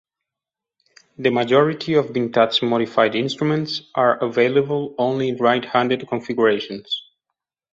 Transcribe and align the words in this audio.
The 1.19 1.29
majority 1.29 1.93
of 1.93 2.09
Vintage 2.09 2.63
Modified 2.63 3.13
instruments 3.13 3.83
are 3.93 4.17
available 4.17 4.95
only 4.97 5.29
in 5.29 5.37
right-handed 5.37 6.07
configurations. 6.07 7.03